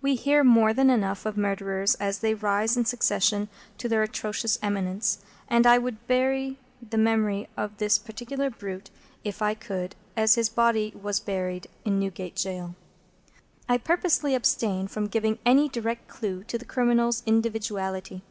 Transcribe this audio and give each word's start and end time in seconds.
We 0.00 0.14
hear 0.14 0.44
more 0.44 0.72
than 0.72 0.88
enough 0.88 1.26
of 1.26 1.36
murderers 1.36 1.96
as 1.96 2.20
they 2.20 2.32
rise 2.32 2.76
in 2.76 2.84
succession 2.84 3.48
to 3.78 3.88
their 3.88 4.04
atrocious 4.04 4.56
eminence, 4.62 5.18
and 5.48 5.66
I 5.66 5.78
would 5.78 6.06
bury 6.06 6.58
the 6.80 6.96
memory 6.96 7.48
of 7.56 7.78
this 7.78 7.98
particular 7.98 8.50
brute, 8.50 8.90
if 9.24 9.42
I 9.42 9.54
could, 9.54 9.96
as 10.16 10.36
his 10.36 10.48
body 10.48 10.94
was 11.02 11.18
buried, 11.18 11.66
in 11.84 11.98
Newgate 11.98 12.36
Jail. 12.36 12.76
I 13.68 13.78
purposely 13.78 14.36
abstain 14.36 14.86
from 14.86 15.08
giving 15.08 15.40
any 15.44 15.68
direct 15.68 16.06
clue 16.06 16.44
to 16.44 16.56
the 16.56 16.64
criminal's 16.64 17.24
individuality. 17.26 18.22